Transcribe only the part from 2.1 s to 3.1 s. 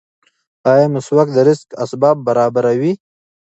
برابروي؟